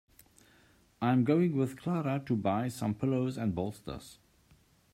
[0.99, 4.17] I'm going with Clara to buy some pillows and bolsters.